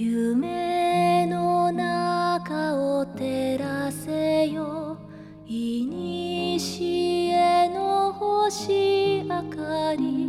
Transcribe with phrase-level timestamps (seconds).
[0.00, 4.96] 夢の中を照らせよ。
[5.44, 10.28] いにしえの星あかり。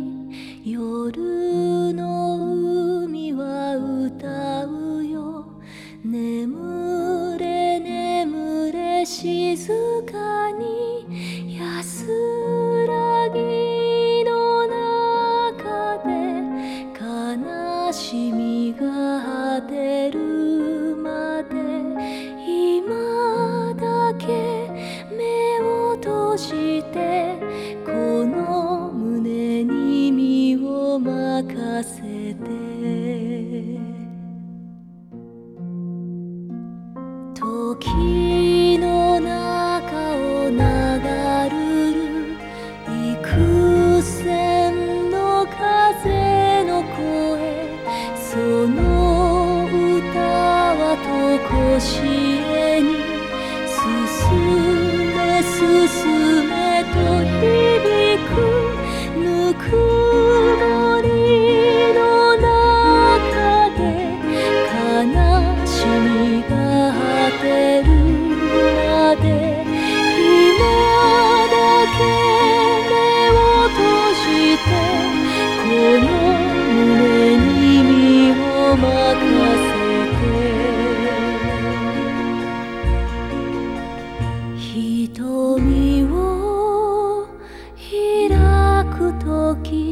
[0.64, 4.39] 夜の海は歌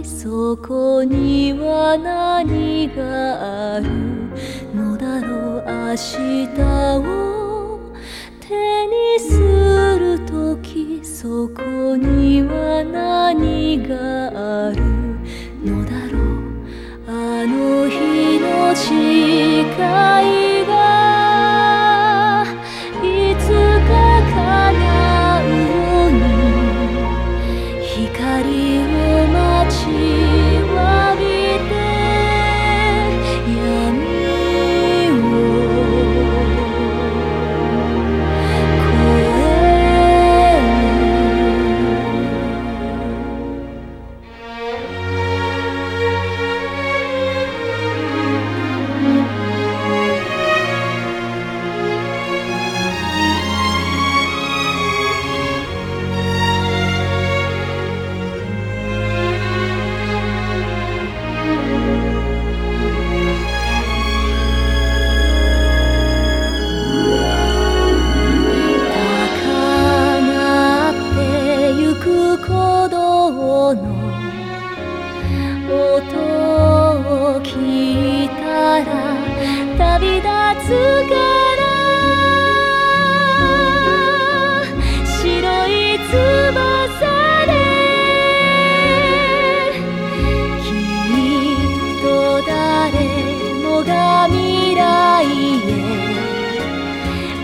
[0.04, 3.86] そこには何がある
[4.74, 6.48] のだろう明日
[6.98, 7.80] を
[8.40, 9.38] 手にす
[9.98, 14.82] る時そこには何がある
[15.64, 16.48] のだろう
[17.06, 17.10] あ
[17.46, 20.07] の日の力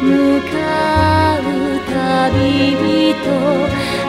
[0.05, 4.04] 向かう旅人